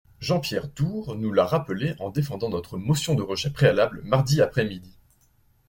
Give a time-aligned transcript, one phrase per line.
[0.19, 4.97] Jean-Pierre Door nous l’a rappelé en défendant notre motion de rejet préalable mardi après-midi.